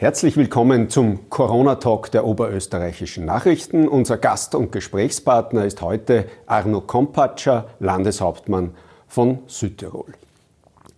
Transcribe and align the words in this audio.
Herzlich 0.00 0.38
willkommen 0.38 0.88
zum 0.88 1.28
Corona-Talk 1.28 2.10
der 2.10 2.24
Oberösterreichischen 2.24 3.26
Nachrichten. 3.26 3.86
Unser 3.86 4.16
Gast 4.16 4.54
und 4.54 4.72
Gesprächspartner 4.72 5.66
ist 5.66 5.82
heute 5.82 6.24
Arno 6.46 6.80
Kompatscher, 6.80 7.66
Landeshauptmann 7.80 8.70
von 9.06 9.40
Südtirol. 9.46 10.14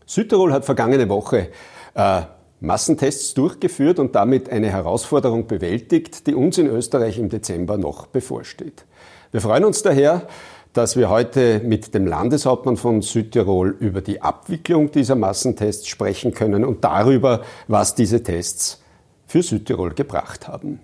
Südtirol 0.07 0.53
hat 0.53 0.65
vergangene 0.65 1.09
Woche 1.09 1.49
äh, 1.97 2.21
Massentests 2.61 3.35
durchgeführt 3.35 3.99
und 3.99 4.15
damit 4.15 4.49
eine 4.51 4.71
Herausforderung 4.71 5.49
bewältigt, 5.49 6.29
die 6.29 6.37
uns 6.37 6.59
in 6.59 6.69
Österreich 6.69 7.19
im 7.19 7.29
Dezember 7.29 7.79
noch 7.79 8.07
bevorsteht. 8.07 8.85
Wir 9.33 9.41
freuen 9.41 9.65
uns 9.65 9.83
daher, 9.83 10.29
dass 10.75 10.95
wir 10.95 11.11
heute 11.11 11.61
mit 11.65 11.93
dem 11.93 12.07
Landeshauptmann 12.07 12.77
von 12.77 13.03
Südtirol 13.03 13.75
über 13.81 14.01
die 14.01 14.23
Abwicklung 14.23 14.93
dieser 14.93 15.17
Massentests 15.17 15.89
sprechen 15.89 16.35
können 16.35 16.65
und 16.65 16.85
darüber, 16.85 17.41
was 17.67 17.97
diese 17.97 18.23
Tests 18.23 18.79
für 19.33 19.43
Südtirol 19.43 19.95
gebracht 19.95 20.47
haben. 20.47 20.79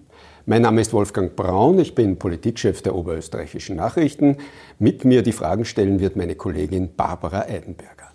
Mein 0.47 0.63
Name 0.63 0.81
ist 0.81 0.95
Wolfgang 0.95 1.37
Braun, 1.37 1.79
ich 1.79 1.95
bin 1.95 2.19
Politikchef 2.19 2.81
der 2.81 2.95
Oberösterreichischen 2.95 3.77
Nachrichten. 3.77 4.39
Mit 4.79 5.05
mir 5.05 5.23
die 5.23 5.33
Fragen 5.33 5.67
stellen 5.67 6.01
wird 6.01 6.17
meine 6.17 6.35
Kollegin 6.35 6.97
Barbara 6.97 7.43
Eidenberger. 7.43 8.09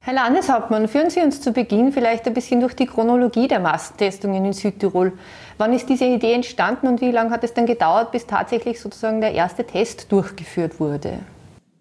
Herr 0.00 0.14
Landeshauptmann, 0.14 0.88
führen 0.88 1.10
Sie 1.10 1.20
uns 1.20 1.42
zu 1.42 1.52
Beginn 1.52 1.92
vielleicht 1.92 2.26
ein 2.26 2.32
bisschen 2.32 2.60
durch 2.60 2.74
die 2.74 2.86
Chronologie 2.86 3.46
der 3.46 3.60
Massentestungen 3.60 4.46
in 4.46 4.54
Südtirol. 4.54 5.12
Wann 5.58 5.74
ist 5.74 5.90
diese 5.90 6.06
Idee 6.06 6.32
entstanden 6.32 6.86
und 6.86 7.02
wie 7.02 7.10
lange 7.10 7.28
hat 7.28 7.44
es 7.44 7.52
dann 7.52 7.66
gedauert, 7.66 8.10
bis 8.10 8.26
tatsächlich 8.26 8.80
sozusagen 8.80 9.20
der 9.20 9.32
erste 9.32 9.64
Test 9.64 10.10
durchgeführt 10.10 10.80
wurde? 10.80 11.18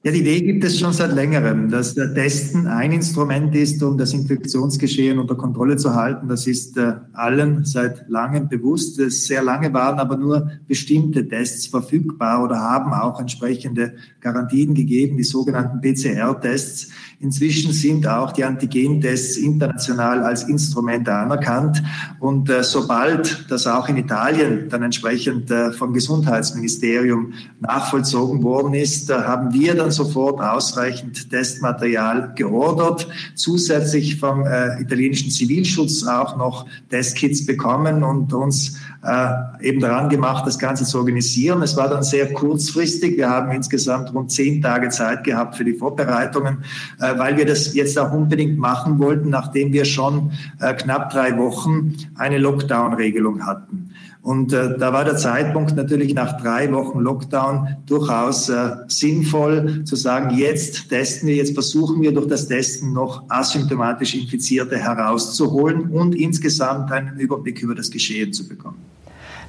Ja, 0.05 0.11
die 0.11 0.19
Idee 0.19 0.41
gibt 0.41 0.65
es 0.65 0.77
schon 0.77 0.91
seit 0.91 1.13
längerem, 1.13 1.69
dass 1.69 1.93
der 1.93 2.13
Testen 2.13 2.67
ein 2.67 2.91
Instrument 2.91 3.55
ist, 3.55 3.81
um 3.81 3.97
das 3.97 4.11
Infektionsgeschehen 4.11 5.17
unter 5.17 5.35
Kontrolle 5.35 5.77
zu 5.77 5.95
halten. 5.95 6.27
Das 6.27 6.45
ist 6.45 6.75
äh, 6.75 6.95
allen 7.13 7.63
seit 7.63 8.09
langem 8.09 8.49
bewusst. 8.49 8.97
Sehr 8.97 9.41
lange 9.41 9.73
waren 9.73 9.99
aber 9.99 10.17
nur 10.17 10.51
bestimmte 10.67 11.25
Tests 11.25 11.67
verfügbar 11.67 12.43
oder 12.43 12.59
haben 12.59 12.91
auch 12.91 13.17
entsprechende 13.21 13.93
Garantien 14.19 14.73
gegeben, 14.73 15.15
die 15.15 15.23
sogenannten 15.23 15.79
PCR-Tests. 15.79 16.89
Inzwischen 17.21 17.71
sind 17.71 18.05
auch 18.05 18.33
die 18.33 18.43
Antigentests 18.43 19.37
international 19.37 20.23
als 20.23 20.43
Instrumente 20.43 21.13
anerkannt. 21.13 21.81
Und 22.19 22.49
äh, 22.49 22.61
sobald 22.65 23.49
das 23.49 23.67
auch 23.67 23.87
in 23.87 23.95
Italien 23.95 24.67
dann 24.67 24.83
entsprechend 24.83 25.49
äh, 25.49 25.71
vom 25.71 25.93
Gesundheitsministerium 25.93 27.31
nachvollzogen 27.61 28.43
worden 28.43 28.73
ist, 28.73 29.09
haben 29.09 29.53
wir 29.53 29.75
dann 29.75 29.92
sofort 29.95 30.39
ausreichend 30.41 31.29
Testmaterial 31.29 32.33
geordert, 32.35 33.07
zusätzlich 33.35 34.19
vom 34.19 34.45
äh, 34.45 34.81
italienischen 34.81 35.31
Zivilschutz 35.31 36.05
auch 36.05 36.37
noch 36.37 36.65
Testkits 36.89 37.45
bekommen 37.45 38.03
und 38.03 38.33
uns 38.33 38.77
äh, 39.03 39.67
eben 39.67 39.79
daran 39.79 40.09
gemacht, 40.09 40.47
das 40.47 40.57
Ganze 40.57 40.85
zu 40.85 40.97
organisieren. 40.97 41.61
Es 41.61 41.75
war 41.75 41.89
dann 41.89 42.03
sehr 42.03 42.31
kurzfristig. 42.33 43.17
Wir 43.17 43.29
haben 43.29 43.51
insgesamt 43.51 44.13
rund 44.13 44.31
zehn 44.31 44.61
Tage 44.61 44.89
Zeit 44.89 45.23
gehabt 45.23 45.55
für 45.55 45.65
die 45.65 45.73
Vorbereitungen, 45.73 46.63
äh, 46.99 47.17
weil 47.17 47.37
wir 47.37 47.45
das 47.45 47.73
jetzt 47.73 47.99
auch 47.99 48.11
unbedingt 48.13 48.57
machen 48.57 48.99
wollten, 48.99 49.29
nachdem 49.29 49.73
wir 49.73 49.85
schon 49.85 50.31
äh, 50.59 50.73
knapp 50.73 51.11
drei 51.11 51.37
Wochen 51.37 51.95
eine 52.15 52.37
Lockdown-Regelung 52.37 53.45
hatten. 53.45 53.82
Und 54.23 54.53
äh, 54.53 54.77
da 54.77 54.93
war 54.93 55.03
der 55.03 55.17
Zeitpunkt 55.17 55.75
natürlich 55.75 56.13
nach 56.13 56.41
drei 56.41 56.71
Wochen 56.71 56.99
Lockdown 56.99 57.75
durchaus 57.85 58.47
äh, 58.47 58.69
sinnvoll 58.87 59.83
zu 59.83 59.97
sagen, 59.97 60.37
jetzt 60.37 60.87
testen 60.87 61.27
wir, 61.27 61.35
jetzt 61.35 61.53
versuchen 61.53 62.01
wir 62.01 62.13
durch 62.13 62.29
das 62.29 62.47
Testen 62.47 62.93
noch 62.93 63.23
asymptomatisch 63.27 64.15
Infizierte 64.15 64.77
herauszuholen 64.77 65.91
und 65.91 66.15
insgesamt 66.15 66.89
einen 66.93 67.19
Überblick 67.19 67.61
über 67.61 67.75
das 67.75 67.91
Geschehen 67.91 68.31
zu 68.31 68.47
bekommen. 68.47 68.77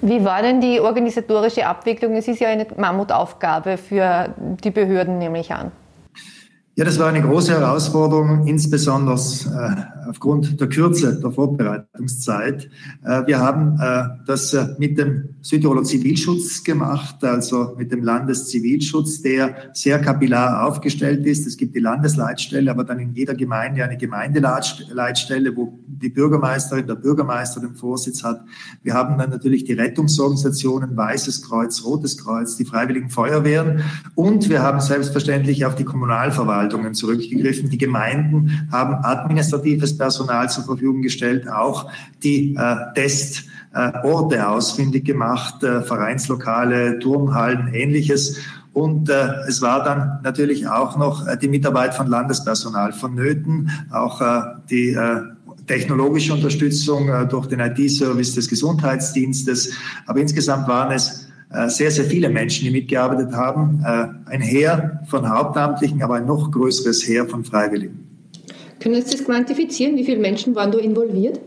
Wie 0.02 0.24
war 0.24 0.42
denn 0.42 0.60
die 0.60 0.80
organisatorische 0.80 1.64
Abwicklung? 1.64 2.16
Es 2.16 2.26
ist 2.26 2.40
ja 2.40 2.48
eine 2.48 2.66
Mammutaufgabe 2.76 3.76
für 3.76 4.34
die 4.64 4.72
Behörden, 4.72 5.18
nehme 5.18 5.38
ich 5.38 5.52
an. 5.52 5.70
Ja, 6.74 6.84
das 6.84 6.98
war 6.98 7.06
eine 7.06 7.22
große 7.22 7.52
Herausforderung, 7.52 8.48
insbesondere 8.48 9.14
äh, 9.14 10.03
aufgrund 10.08 10.60
der 10.60 10.68
Kürze 10.68 11.20
der 11.20 11.30
Vorbereitungszeit. 11.30 12.68
Äh, 13.04 13.26
wir 13.26 13.38
haben 13.38 13.78
äh, 13.80 14.24
das 14.26 14.54
äh, 14.54 14.68
mit 14.78 14.98
dem 14.98 15.30
Südtiroler 15.42 15.84
Zivilschutz 15.84 16.64
gemacht, 16.64 17.22
also 17.22 17.74
mit 17.76 17.92
dem 17.92 18.02
Landeszivilschutz, 18.02 19.22
der 19.22 19.54
sehr 19.72 19.98
kapillar 20.00 20.66
aufgestellt 20.66 21.26
ist. 21.26 21.46
Es 21.46 21.56
gibt 21.56 21.74
die 21.74 21.80
Landesleitstelle, 21.80 22.70
aber 22.70 22.84
dann 22.84 22.98
in 22.98 23.12
jeder 23.14 23.34
Gemeinde 23.34 23.84
eine 23.84 23.96
Gemeindeleitstelle, 23.96 25.56
wo 25.56 25.78
die 25.86 26.08
Bürgermeisterin, 26.08 26.86
der 26.86 26.94
Bürgermeister 26.94 27.60
den 27.60 27.74
Vorsitz 27.74 28.22
hat. 28.22 28.44
Wir 28.82 28.94
haben 28.94 29.18
dann 29.18 29.30
natürlich 29.30 29.64
die 29.64 29.74
Rettungsorganisationen, 29.74 30.96
Weißes 30.96 31.42
Kreuz, 31.42 31.84
Rotes 31.84 32.18
Kreuz, 32.18 32.56
die 32.56 32.64
Freiwilligen 32.64 33.10
Feuerwehren 33.10 33.82
und 34.14 34.48
wir 34.48 34.62
haben 34.62 34.80
selbstverständlich 34.80 35.64
auf 35.64 35.74
die 35.74 35.84
Kommunalverwaltung 35.84 36.54
Verwaltungen 36.64 36.94
zurückgegriffen. 36.94 37.70
Die 37.70 37.78
Gemeinden 37.78 38.68
haben 38.70 38.94
administratives 39.04 39.93
Personal 39.96 40.48
zur 40.50 40.64
Verfügung 40.64 41.02
gestellt, 41.02 41.48
auch 41.48 41.90
die 42.22 42.54
äh, 42.54 42.76
Testorte 42.94 44.36
äh, 44.36 44.40
ausfindig 44.40 45.04
gemacht, 45.04 45.62
äh, 45.62 45.82
Vereinslokale, 45.82 46.98
Turmhallen, 46.98 47.72
ähnliches. 47.74 48.38
Und 48.72 49.08
äh, 49.08 49.28
es 49.48 49.62
war 49.62 49.84
dann 49.84 50.20
natürlich 50.22 50.66
auch 50.66 50.96
noch 50.96 51.26
äh, 51.26 51.36
die 51.36 51.48
Mitarbeit 51.48 51.94
von 51.94 52.08
Landespersonal 52.08 52.92
vonnöten, 52.92 53.70
auch 53.92 54.20
äh, 54.20 54.40
die 54.68 54.90
äh, 54.90 55.22
technologische 55.66 56.32
Unterstützung 56.32 57.08
äh, 57.08 57.26
durch 57.26 57.46
den 57.46 57.60
IT-Service 57.60 58.34
des 58.34 58.48
Gesundheitsdienstes. 58.48 59.72
Aber 60.06 60.20
insgesamt 60.20 60.68
waren 60.68 60.92
es 60.92 61.28
äh, 61.50 61.68
sehr, 61.68 61.90
sehr 61.90 62.04
viele 62.04 62.28
Menschen, 62.28 62.64
die 62.64 62.70
mitgearbeitet 62.70 63.32
haben. 63.32 63.82
Äh, 63.84 64.06
ein 64.30 64.40
Heer 64.40 65.02
von 65.06 65.28
Hauptamtlichen, 65.28 66.02
aber 66.02 66.16
ein 66.16 66.26
noch 66.26 66.50
größeres 66.50 67.06
Heer 67.06 67.26
von 67.26 67.44
Freiwilligen. 67.44 68.03
Können 68.84 69.02
Sie 69.02 69.12
das 69.16 69.24
quantifizieren? 69.24 69.96
Wie 69.96 70.04
viele 70.04 70.18
Menschen 70.18 70.54
waren 70.54 70.70
da 70.70 70.76
involviert? 70.76 71.40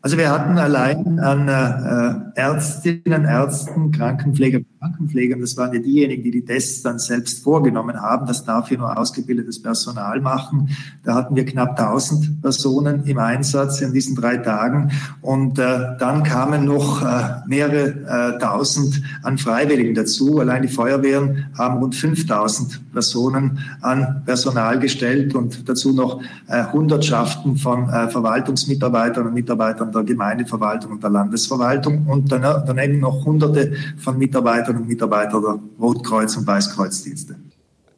Also 0.00 0.16
wir 0.16 0.30
hatten 0.30 0.56
allein 0.56 1.18
an 1.18 1.46
äh, 1.48 2.40
Ärztinnen, 2.40 3.26
Ärzten, 3.26 3.92
Krankenpfleger, 3.92 4.60
Krankenpflegern, 4.82 5.40
das 5.40 5.56
waren 5.56 5.72
ja 5.72 5.78
diejenigen, 5.78 6.24
die 6.24 6.32
die 6.32 6.44
Tests 6.44 6.82
dann 6.82 6.98
selbst 6.98 7.44
vorgenommen 7.44 8.02
haben. 8.02 8.26
Das 8.26 8.44
darf 8.44 8.68
hier 8.68 8.78
nur 8.78 8.98
ausgebildetes 8.98 9.62
Personal 9.62 10.20
machen. 10.20 10.70
Da 11.04 11.14
hatten 11.14 11.36
wir 11.36 11.44
knapp 11.44 11.78
1000 11.78 12.42
Personen 12.42 13.04
im 13.06 13.18
Einsatz 13.18 13.80
in 13.80 13.92
diesen 13.92 14.16
drei 14.16 14.38
Tagen. 14.38 14.90
Und 15.20 15.60
äh, 15.60 15.96
dann 16.00 16.24
kamen 16.24 16.64
noch 16.64 17.00
äh, 17.00 17.42
mehrere 17.46 18.34
äh, 18.34 18.38
tausend 18.40 19.00
an 19.22 19.38
Freiwilligen 19.38 19.94
dazu. 19.94 20.40
Allein 20.40 20.62
die 20.62 20.68
Feuerwehren 20.68 21.46
haben 21.56 21.78
rund 21.78 21.94
5000 21.94 22.92
Personen 22.92 23.60
an 23.82 24.22
Personal 24.26 24.80
gestellt 24.80 25.36
und 25.36 25.68
dazu 25.68 25.92
noch 25.92 26.20
äh, 26.48 26.64
Hundertschaften 26.64 27.56
von 27.56 27.88
äh, 27.88 28.08
Verwaltungsmitarbeitern 28.08 29.28
und 29.28 29.34
Mitarbeitern 29.34 29.92
der 29.92 30.02
Gemeindeverwaltung 30.02 30.90
und 30.90 31.02
der 31.04 31.10
Landesverwaltung 31.10 32.06
und 32.06 32.32
dann, 32.32 32.42
daneben 32.66 32.98
noch 32.98 33.24
Hunderte 33.24 33.74
von 33.98 34.18
Mitarbeitern 34.18 34.71
Mitarbeiterinnen 34.80 34.82
und 34.82 34.88
Mitarbeiter 34.88 35.40
der 35.40 35.58
Rotkreuz- 35.78 36.36
und 36.36 36.46
Weißkreuzdienste. 36.46 37.36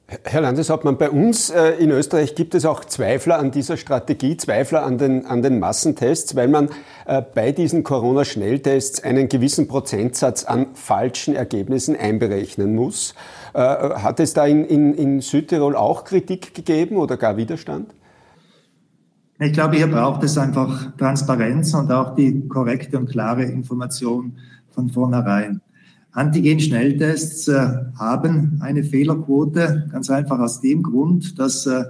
Herr 0.06 0.42
Landeshauptmann, 0.42 0.98
bei 0.98 1.10
uns 1.10 1.48
äh, 1.48 1.70
in 1.72 1.90
Österreich 1.90 2.34
gibt 2.34 2.54
es 2.54 2.66
auch 2.66 2.84
Zweifler 2.84 3.38
an 3.38 3.50
dieser 3.50 3.78
Strategie, 3.78 4.36
Zweifler 4.36 4.84
an 4.84 4.98
den, 4.98 5.24
an 5.24 5.40
den 5.40 5.58
Massentests, 5.58 6.36
weil 6.36 6.48
man 6.48 6.68
äh, 7.06 7.22
bei 7.22 7.52
diesen 7.52 7.84
Corona-Schnelltests 7.84 9.02
einen 9.02 9.30
gewissen 9.30 9.66
Prozentsatz 9.66 10.44
an 10.44 10.66
falschen 10.74 11.34
Ergebnissen 11.34 11.96
einberechnen 11.96 12.74
muss. 12.74 13.14
Äh, 13.54 13.60
hat 13.60 14.20
es 14.20 14.34
da 14.34 14.44
in, 14.44 14.64
in, 14.66 14.92
in 14.92 15.20
Südtirol 15.22 15.74
auch 15.74 16.04
Kritik 16.04 16.54
gegeben 16.54 16.96
oder 16.96 17.16
gar 17.16 17.38
Widerstand? 17.38 17.94
Ich 19.40 19.54
glaube, 19.54 19.76
hier 19.76 19.90
braucht 19.90 20.22
es 20.22 20.36
einfach 20.36 20.96
Transparenz 20.96 21.72
und 21.74 21.90
auch 21.90 22.14
die 22.14 22.46
korrekte 22.46 22.98
und 22.98 23.10
klare 23.10 23.44
Information 23.44 24.38
von 24.70 24.90
vornherein. 24.90 25.60
Antigen-Schnelltests 26.14 27.48
äh, 27.48 27.68
haben 27.98 28.58
eine 28.60 28.84
Fehlerquote, 28.84 29.88
ganz 29.90 30.10
einfach 30.10 30.38
aus 30.38 30.60
dem 30.60 30.82
Grund, 30.82 31.38
dass 31.38 31.66
äh, 31.66 31.84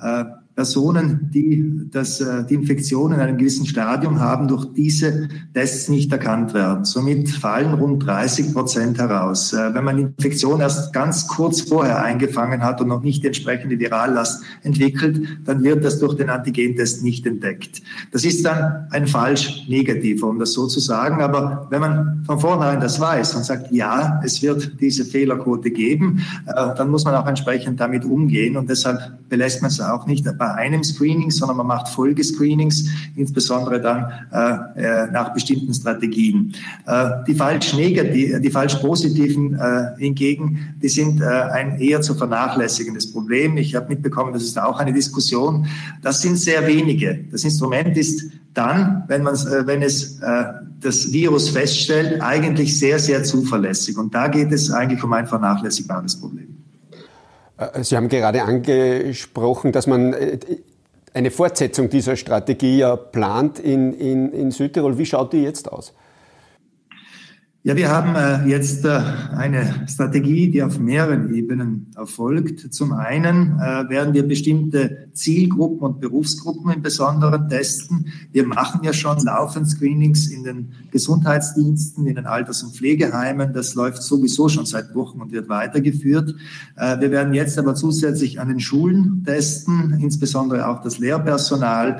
äh 0.00 0.24
Personen, 0.58 1.30
die 1.32 1.88
das, 1.92 2.20
äh, 2.20 2.44
die 2.44 2.54
Infektion 2.54 3.12
in 3.12 3.20
einem 3.20 3.38
gewissen 3.38 3.64
Stadium 3.64 4.18
haben, 4.18 4.48
durch 4.48 4.66
diese 4.72 5.28
Tests 5.54 5.88
nicht 5.88 6.10
erkannt 6.10 6.52
werden. 6.52 6.84
Somit 6.84 7.28
fallen 7.28 7.74
rund 7.74 8.04
30 8.04 8.52
Prozent 8.54 8.98
heraus. 8.98 9.52
Äh, 9.52 9.72
wenn 9.72 9.84
man 9.84 9.96
die 9.96 10.02
Infektion 10.02 10.60
erst 10.60 10.92
ganz 10.92 11.28
kurz 11.28 11.60
vorher 11.60 12.02
eingefangen 12.02 12.64
hat 12.64 12.80
und 12.80 12.88
noch 12.88 13.04
nicht 13.04 13.22
die 13.22 13.28
entsprechende 13.28 13.78
Virallast 13.78 14.42
entwickelt, 14.64 15.28
dann 15.44 15.62
wird 15.62 15.84
das 15.84 16.00
durch 16.00 16.16
den 16.16 16.28
Antigentest 16.28 17.04
nicht 17.04 17.24
entdeckt. 17.24 17.80
Das 18.10 18.24
ist 18.24 18.44
dann 18.44 18.88
ein 18.90 19.06
falsch 19.06 19.64
negativer, 19.68 20.26
um 20.26 20.40
das 20.40 20.54
so 20.54 20.66
zu 20.66 20.80
sagen. 20.80 21.22
Aber 21.22 21.68
wenn 21.70 21.82
man 21.82 22.24
von 22.26 22.40
vornherein 22.40 22.80
das 22.80 22.98
weiß 22.98 23.36
und 23.36 23.44
sagt, 23.44 23.70
ja, 23.70 24.20
es 24.24 24.42
wird 24.42 24.72
diese 24.80 25.04
Fehlerquote 25.04 25.70
geben, 25.70 26.20
äh, 26.46 26.74
dann 26.76 26.90
muss 26.90 27.04
man 27.04 27.14
auch 27.14 27.28
entsprechend 27.28 27.78
damit 27.78 28.04
umgehen. 28.04 28.56
Und 28.56 28.68
deshalb 28.68 29.28
belässt 29.28 29.62
man 29.62 29.70
es 29.70 29.80
auch 29.80 30.04
nicht 30.06 30.24
bei 30.36 30.47
bei 30.48 30.54
einem 30.54 30.82
Screening, 30.84 31.30
sondern 31.30 31.58
man 31.58 31.66
macht 31.66 31.88
Folgescreenings, 31.88 32.88
insbesondere 33.16 33.80
dann 33.80 34.12
äh, 34.32 35.04
äh 35.04 35.10
nach 35.10 35.32
bestimmten 35.34 35.74
Strategien. 35.74 36.54
Äh, 36.86 37.10
die 37.26 37.34
falsch 37.34 37.74
negativ, 37.74 38.40
die 38.40 38.50
falsch 38.50 38.76
positiven 38.76 39.54
äh, 39.54 39.98
hingegen, 39.98 40.74
die 40.82 40.88
sind 40.88 41.20
äh, 41.20 41.24
ein 41.24 41.78
eher 41.80 42.00
zu 42.00 42.14
vernachlässigendes 42.14 43.12
Problem. 43.12 43.56
Ich 43.56 43.74
habe 43.74 43.88
mitbekommen, 43.88 44.32
das 44.32 44.42
ist 44.42 44.58
auch 44.58 44.78
eine 44.78 44.92
Diskussion. 44.92 45.66
Das 46.02 46.22
sind 46.22 46.36
sehr 46.36 46.66
wenige. 46.66 47.24
Das 47.30 47.44
Instrument 47.44 47.96
ist 47.96 48.30
dann, 48.54 49.04
wenn, 49.08 49.22
man, 49.22 49.34
äh, 49.34 49.66
wenn 49.66 49.82
es 49.82 50.18
äh, 50.20 50.44
das 50.80 51.12
Virus 51.12 51.50
feststellt, 51.50 52.22
eigentlich 52.22 52.78
sehr, 52.78 52.98
sehr 52.98 53.22
zuverlässig. 53.24 53.98
Und 53.98 54.14
da 54.14 54.28
geht 54.28 54.52
es 54.52 54.70
eigentlich 54.70 55.02
um 55.02 55.12
ein 55.12 55.26
vernachlässigbares 55.26 56.20
Problem. 56.20 56.57
Äh, 57.58 57.84
Sie 57.84 57.96
haben 57.96 58.08
gerade 58.08 58.42
angesprochen, 58.42 59.72
dass 59.72 59.86
man 59.86 60.14
äh, 60.14 60.38
eine 61.14 61.30
Fortsetzung 61.30 61.90
dieser 61.90 62.16
Strategie 62.16 62.78
ja 62.78 62.96
plant 62.96 63.58
in, 63.58 63.92
in, 63.92 64.32
in 64.32 64.50
Südtirol. 64.50 64.98
Wie 64.98 65.06
schaut 65.06 65.32
die 65.32 65.42
jetzt 65.42 65.70
aus? 65.70 65.92
Ja, 67.64 67.74
wir 67.74 67.88
haben 67.88 68.14
äh, 68.14 68.48
jetzt 68.48 68.84
äh, 68.84 69.00
eine 69.36 69.84
Strategie, 69.88 70.48
die 70.48 70.62
auf 70.62 70.78
mehreren 70.78 71.34
Ebenen 71.34 71.88
erfolgt. 71.96 72.72
Zum 72.72 72.92
einen 72.92 73.58
äh, 73.58 73.90
werden 73.90 74.14
wir 74.14 74.28
bestimmte 74.28 75.08
Zielgruppen 75.12 75.80
und 75.80 76.00
Berufsgruppen 76.00 76.70
im 76.70 76.82
Besonderen 76.82 77.48
testen. 77.48 78.12
Wir 78.30 78.46
machen 78.46 78.84
ja 78.84 78.92
schon 78.92 79.18
laufend 79.24 79.68
Screenings 79.68 80.28
in 80.28 80.44
den 80.44 80.72
Gesundheitsdiensten, 80.92 82.06
in 82.06 82.14
den 82.14 82.26
Alters- 82.26 82.62
und 82.62 82.76
Pflegeheimen. 82.76 83.52
Das 83.52 83.74
läuft 83.74 84.04
sowieso 84.04 84.48
schon 84.48 84.64
seit 84.64 84.94
Wochen 84.94 85.20
und 85.20 85.32
wird 85.32 85.48
weitergeführt. 85.48 86.36
Wir 86.76 87.10
werden 87.10 87.34
jetzt 87.34 87.58
aber 87.58 87.74
zusätzlich 87.74 88.40
an 88.40 88.48
den 88.48 88.60
Schulen 88.60 89.24
testen, 89.26 89.98
insbesondere 90.00 90.68
auch 90.68 90.82
das 90.82 90.98
Lehrpersonal. 90.98 91.98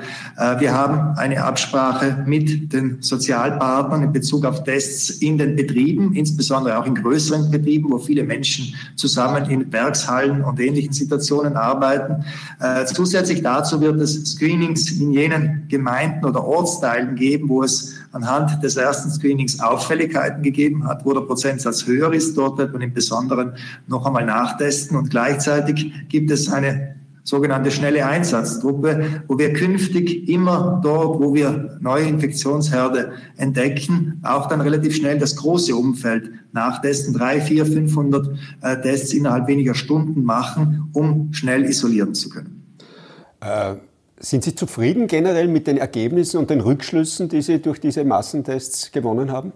Wir 0.59 0.73
haben 0.73 1.17
eine 1.17 1.43
Absprache 1.43 2.23
mit 2.25 2.71
den 2.71 3.01
Sozialpartnern 3.01 4.03
in 4.03 4.13
Bezug 4.13 4.45
auf 4.45 4.63
Tests 4.63 5.09
in 5.09 5.37
den 5.37 5.48
Betrieben, 5.55 6.13
insbesondere 6.13 6.77
auch 6.77 6.85
in 6.85 6.95
größeren 6.95 7.51
Betrieben, 7.51 7.91
wo 7.91 7.97
viele 7.97 8.23
Menschen 8.23 8.73
zusammen 8.95 9.49
in 9.49 9.71
Werkshallen 9.71 10.43
und 10.43 10.59
ähnlichen 10.59 10.93
Situationen 10.93 11.55
arbeiten. 11.55 12.23
Äh, 12.59 12.85
zusätzlich 12.85 13.41
dazu 13.41 13.81
wird 13.81 13.99
es 14.01 14.23
Screenings 14.31 14.91
in 14.91 15.11
jenen 15.11 15.65
Gemeinden 15.67 16.25
oder 16.25 16.43
Ortsteilen 16.43 17.15
geben, 17.15 17.49
wo 17.49 17.63
es 17.63 17.95
anhand 18.11 18.63
des 18.63 18.75
ersten 18.75 19.09
Screenings 19.11 19.59
Auffälligkeiten 19.59 20.43
gegeben 20.43 20.87
hat, 20.87 21.05
wo 21.05 21.13
der 21.13 21.21
Prozentsatz 21.21 21.85
höher 21.85 22.13
ist. 22.13 22.37
Dort 22.37 22.57
wird 22.57 22.73
man 22.73 22.81
im 22.81 22.93
Besonderen 22.93 23.53
noch 23.87 24.05
einmal 24.05 24.25
nachtesten 24.25 24.97
und 24.97 25.09
gleichzeitig 25.09 25.93
gibt 26.09 26.31
es 26.31 26.49
eine 26.51 26.98
sogenannte 27.29 27.69
schnelle 27.69 28.05
Einsatztruppe, 28.05 29.23
wo 29.27 29.37
wir 29.37 29.53
künftig 29.53 30.27
immer 30.27 30.81
dort, 30.83 31.21
wo 31.21 31.33
wir 31.33 31.77
neue 31.79 32.05
Infektionsherde 32.05 33.13
entdecken, 33.37 34.19
auch 34.23 34.47
dann 34.47 34.61
relativ 34.61 34.95
schnell 34.95 35.19
das 35.19 35.35
große 35.35 35.75
Umfeld 35.75 36.31
nachtesten, 36.51 37.13
drei, 37.13 37.39
vier, 37.39 37.65
500 37.67 38.29
äh, 38.61 38.81
Tests 38.81 39.13
innerhalb 39.13 39.47
weniger 39.47 39.75
Stunden 39.75 40.23
machen, 40.23 40.89
um 40.93 41.31
schnell 41.31 41.65
isolieren 41.65 42.15
zu 42.15 42.29
können. 42.29 42.63
Äh, 43.41 43.75
sind 44.19 44.43
Sie 44.43 44.55
zufrieden 44.55 45.05
generell 45.07 45.47
mit 45.47 45.67
den 45.67 45.77
Ergebnissen 45.77 46.37
und 46.37 46.49
den 46.49 46.61
Rückschlüssen, 46.61 47.29
die 47.29 47.43
Sie 47.43 47.61
durch 47.61 47.79
diese 47.79 48.03
Massentests 48.03 48.91
gewonnen 48.91 49.31
haben? 49.31 49.53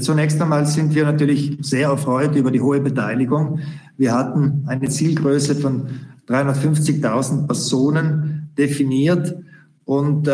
Zunächst 0.00 0.40
einmal 0.40 0.66
sind 0.66 0.94
wir 0.94 1.04
natürlich 1.04 1.58
sehr 1.60 1.88
erfreut 1.88 2.34
über 2.34 2.50
die 2.50 2.60
hohe 2.60 2.80
Beteiligung. 2.80 3.60
Wir 3.96 4.12
hatten 4.12 4.64
eine 4.66 4.88
Zielgröße 4.88 5.54
von 5.54 5.88
350.000 6.28 7.46
Personen 7.46 8.50
definiert 8.58 9.36
und 9.86 10.26
äh, 10.26 10.32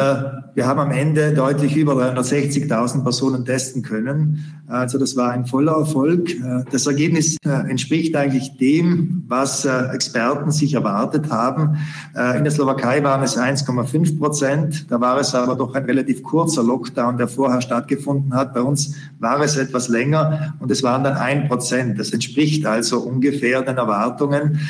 wir 0.54 0.66
haben 0.66 0.80
am 0.80 0.90
Ende 0.90 1.34
deutlich 1.34 1.76
über 1.76 1.92
360.000 1.92 3.02
Personen 3.02 3.44
testen 3.44 3.82
können. 3.82 4.62
Also 4.66 4.98
das 4.98 5.14
war 5.14 5.30
ein 5.30 5.44
voller 5.44 5.72
Erfolg. 5.72 6.30
Äh, 6.30 6.64
das 6.72 6.86
Ergebnis 6.86 7.36
äh, 7.44 7.50
entspricht 7.50 8.16
eigentlich 8.16 8.56
dem, 8.56 9.24
was 9.28 9.66
äh, 9.66 9.88
Experten 9.92 10.52
sich 10.52 10.72
erwartet 10.72 11.30
haben. 11.30 11.76
Äh, 12.16 12.38
in 12.38 12.44
der 12.44 12.50
Slowakei 12.50 13.04
waren 13.04 13.22
es 13.22 13.36
1,5 13.36 14.18
Prozent. 14.18 14.90
Da 14.90 14.98
war 15.02 15.20
es 15.20 15.34
aber 15.34 15.54
doch 15.54 15.74
ein 15.74 15.84
relativ 15.84 16.22
kurzer 16.22 16.62
Lockdown, 16.62 17.18
der 17.18 17.28
vorher 17.28 17.60
stattgefunden 17.60 18.32
hat. 18.32 18.54
Bei 18.54 18.62
uns 18.62 18.94
war 19.18 19.38
es 19.42 19.58
etwas 19.58 19.88
länger 19.88 20.54
und 20.60 20.70
es 20.70 20.82
waren 20.82 21.04
dann 21.04 21.18
ein 21.18 21.46
Prozent. 21.46 22.00
Das 22.00 22.10
entspricht 22.10 22.64
also 22.64 23.00
ungefähr 23.00 23.60
den 23.60 23.76
Erwartungen. 23.76 24.60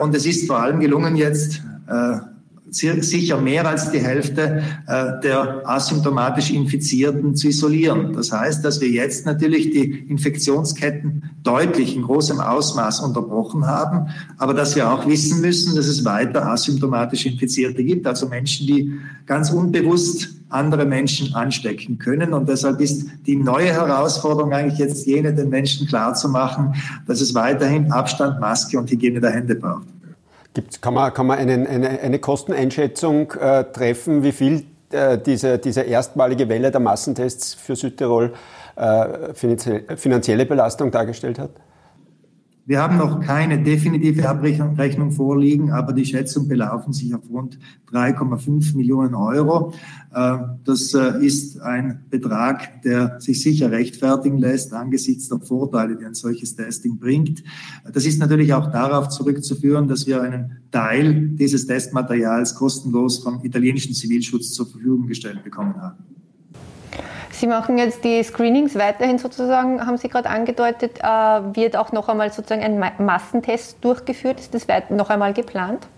Und 0.00 0.14
es 0.14 0.24
ist 0.24 0.46
vor 0.46 0.60
allem 0.60 0.78
gelungen 0.78 1.16
jetzt, 1.16 1.62
äh, 1.88 2.18
sicher 2.70 3.40
mehr 3.40 3.66
als 3.66 3.90
die 3.90 3.98
Hälfte 3.98 4.62
äh, 4.86 5.20
der 5.22 5.62
asymptomatisch 5.64 6.50
Infizierten 6.50 7.34
zu 7.34 7.48
isolieren. 7.48 8.12
Das 8.12 8.32
heißt, 8.32 8.64
dass 8.64 8.80
wir 8.80 8.88
jetzt 8.88 9.26
natürlich 9.26 9.70
die 9.70 10.06
Infektionsketten 10.08 11.30
deutlich 11.42 11.96
in 11.96 12.02
großem 12.02 12.40
Ausmaß 12.40 13.00
unterbrochen 13.00 13.66
haben, 13.66 14.08
aber 14.38 14.54
dass 14.54 14.76
wir 14.76 14.90
auch 14.90 15.06
wissen 15.06 15.40
müssen, 15.40 15.74
dass 15.76 15.86
es 15.86 16.04
weiter 16.04 16.46
asymptomatisch 16.46 17.26
Infizierte 17.26 17.82
gibt, 17.82 18.06
also 18.06 18.28
Menschen, 18.28 18.66
die 18.66 18.92
ganz 19.26 19.50
unbewusst 19.50 20.28
andere 20.50 20.84
Menschen 20.84 21.34
anstecken 21.34 21.98
können. 21.98 22.32
Und 22.34 22.48
deshalb 22.48 22.80
ist 22.80 23.08
die 23.26 23.36
neue 23.36 23.72
Herausforderung 23.72 24.52
eigentlich 24.52 24.78
jetzt 24.78 25.06
jene, 25.06 25.32
den 25.32 25.48
Menschen 25.48 25.86
klarzumachen, 25.86 26.74
dass 27.06 27.20
es 27.20 27.34
weiterhin 27.34 27.90
Abstand, 27.92 28.40
Maske 28.40 28.78
und 28.78 28.90
Hygiene 28.90 29.20
der 29.20 29.30
Hände 29.30 29.54
braucht. 29.54 29.86
Gibt's, 30.52 30.80
kann 30.80 30.94
man, 30.94 31.14
kann 31.14 31.26
man 31.26 31.38
einen, 31.38 31.66
eine, 31.66 32.00
eine 32.00 32.18
Kosteneinschätzung 32.18 33.32
äh, 33.32 33.64
treffen, 33.64 34.24
wie 34.24 34.32
viel 34.32 34.66
äh, 34.90 35.16
diese, 35.18 35.58
diese 35.58 35.82
erstmalige 35.82 36.48
Welle 36.48 36.70
der 36.70 36.80
Massentests 36.80 37.54
für 37.54 37.76
Südtirol 37.76 38.32
äh, 38.74 39.34
finanzielle 39.34 40.46
Belastung 40.46 40.90
dargestellt 40.90 41.38
hat? 41.38 41.50
Wir 42.70 42.80
haben 42.80 42.98
noch 42.98 43.18
keine 43.18 43.60
definitive 43.60 44.28
Abrechnung 44.28 45.10
vorliegen, 45.10 45.72
aber 45.72 45.92
die 45.92 46.04
Schätzungen 46.04 46.48
belaufen 46.48 46.92
sich 46.92 47.12
auf 47.12 47.28
rund 47.28 47.58
3,5 47.90 48.76
Millionen 48.76 49.16
Euro. 49.16 49.74
Äh, 50.14 50.38
das 50.62 50.94
äh, 50.94 51.18
ist 51.20 51.60
ein 51.60 52.04
Betrag, 52.10 52.80
der 52.82 53.20
sich 53.20 53.42
sicher 53.42 53.72
rechtfertigen 53.72 54.38
lässt 54.38 54.72
angesichts 54.72 55.28
der 55.28 55.40
Vorteile, 55.40 55.96
die 55.96 56.04
ein 56.04 56.14
solches 56.14 56.54
Testing 56.54 56.96
bringt. 56.96 57.42
Das 57.92 58.06
ist 58.06 58.20
natürlich 58.20 58.54
auch 58.54 58.70
darauf 58.70 59.08
zurückzuführen, 59.08 59.88
dass 59.88 60.06
wir 60.06 60.22
einen 60.22 60.58
Teil 60.70 61.30
dieses 61.30 61.66
Testmaterials 61.66 62.54
kostenlos 62.54 63.18
vom 63.18 63.44
italienischen 63.44 63.94
Zivilschutz 63.94 64.52
zur 64.52 64.68
Verfügung 64.68 65.08
gestellt 65.08 65.42
bekommen 65.42 65.74
haben. 65.74 66.09
Sie 67.40 67.46
machen 67.46 67.78
jetzt 67.78 68.04
die 68.04 68.22
Screenings 68.22 68.74
weiterhin 68.74 69.16
sozusagen, 69.16 69.80
haben 69.80 69.96
Sie 69.96 70.08
gerade 70.08 70.28
angedeutet, 70.28 70.98
äh, 70.98 71.06
wird 71.06 71.74
auch 71.74 71.90
noch 71.90 72.10
einmal 72.10 72.30
sozusagen 72.30 72.60
ein 72.60 72.92
Massentest 72.98 73.78
durchgeführt? 73.80 74.38
Ist 74.40 74.52
das 74.52 74.66
noch 74.90 75.08
einmal 75.08 75.32
geplant? 75.32 75.88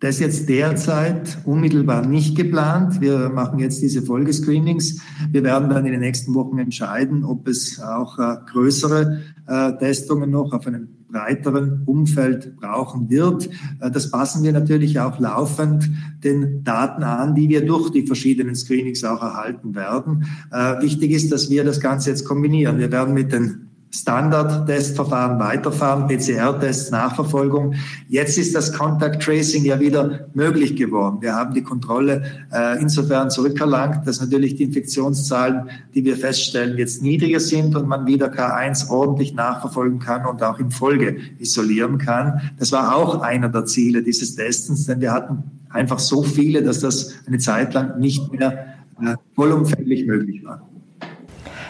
Das 0.00 0.16
ist 0.16 0.20
jetzt 0.20 0.48
derzeit 0.48 1.38
unmittelbar 1.44 2.04
nicht 2.04 2.36
geplant. 2.36 3.00
Wir 3.00 3.28
machen 3.28 3.60
jetzt 3.60 3.80
diese 3.80 4.02
Folgescreenings. 4.02 5.00
Wir 5.30 5.44
werden 5.44 5.70
dann 5.70 5.86
in 5.86 5.92
den 5.92 6.00
nächsten 6.00 6.34
Wochen 6.34 6.58
entscheiden, 6.58 7.24
ob 7.24 7.46
es 7.46 7.80
auch 7.80 8.18
äh, 8.18 8.38
größere 8.50 9.20
äh, 9.46 9.72
Testungen 9.78 10.32
noch 10.32 10.52
auf 10.52 10.66
einem 10.66 10.88
breiteren 11.12 11.82
Umfeld 11.84 12.56
brauchen 12.56 13.08
wird. 13.10 13.48
Äh, 13.80 13.90
das 13.90 14.10
passen 14.10 14.42
wir 14.42 14.52
natürlich 14.52 14.98
auch 14.98 15.20
laufend 15.20 15.90
den 16.24 16.64
Daten 16.64 17.02
an, 17.02 17.34
die 17.34 17.48
wir 17.48 17.64
durch 17.64 17.90
die 17.90 18.06
verschiedenen 18.06 18.54
Screenings 18.54 19.04
auch 19.04 19.22
erhalten 19.22 19.74
werden. 19.74 20.26
Äh, 20.50 20.82
wichtig 20.82 21.12
ist, 21.12 21.30
dass 21.30 21.50
wir 21.50 21.64
das 21.64 21.80
Ganze 21.80 22.10
jetzt 22.10 22.24
kombinieren. 22.24 22.78
Wir 22.78 22.90
werden 22.90 23.14
mit 23.14 23.32
den 23.32 23.71
Standard-Testverfahren 23.94 25.38
weiterfahren, 25.38 26.06
PCR-Tests, 26.08 26.90
Nachverfolgung. 26.90 27.74
Jetzt 28.08 28.38
ist 28.38 28.54
das 28.54 28.72
Contact 28.72 29.22
Tracing 29.22 29.64
ja 29.64 29.78
wieder 29.80 30.28
möglich 30.32 30.76
geworden. 30.76 31.18
Wir 31.20 31.34
haben 31.34 31.52
die 31.52 31.62
Kontrolle 31.62 32.22
äh, 32.52 32.80
insofern 32.80 33.30
zurückerlangt, 33.30 34.06
dass 34.06 34.20
natürlich 34.20 34.56
die 34.56 34.64
Infektionszahlen, 34.64 35.68
die 35.94 36.04
wir 36.04 36.16
feststellen, 36.16 36.78
jetzt 36.78 37.02
niedriger 37.02 37.40
sind 37.40 37.76
und 37.76 37.86
man 37.86 38.06
wieder 38.06 38.28
K1 38.28 38.88
ordentlich 38.88 39.34
nachverfolgen 39.34 39.98
kann 39.98 40.24
und 40.24 40.42
auch 40.42 40.58
in 40.58 40.70
Folge 40.70 41.18
isolieren 41.38 41.98
kann. 41.98 42.40
Das 42.58 42.72
war 42.72 42.96
auch 42.96 43.20
einer 43.20 43.50
der 43.50 43.66
Ziele 43.66 44.02
dieses 44.02 44.36
Testens, 44.36 44.86
denn 44.86 45.02
wir 45.02 45.12
hatten 45.12 45.44
einfach 45.68 45.98
so 45.98 46.22
viele, 46.22 46.62
dass 46.62 46.80
das 46.80 47.12
eine 47.26 47.38
Zeit 47.38 47.74
lang 47.74 48.00
nicht 48.00 48.32
mehr 48.32 48.74
äh, 49.02 49.16
vollumfänglich 49.34 50.06
möglich 50.06 50.42
war. 50.44 50.71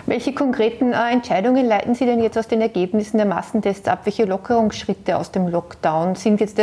Welche 0.06 0.32
konkreten 0.35 0.92
äh, 0.92 1.12
Entscheidungen 1.12 1.66
leiten 1.66 1.94
Sie 1.94 2.06
denn 2.06 2.23
jetzt 2.23 2.37
aus 2.37 2.49
den 2.49 2.61
Ergebnissen 2.61 3.18
der 3.18 3.26
Massentests 3.26 3.87
ab? 3.88 4.00
Welche 4.04 4.25
Lockerungsschritte 4.25 5.16
aus 5.16 5.30
dem 5.30 5.49
Lockdown 5.49 6.16
sind 6.16 6.40
jetzt 6.40 6.59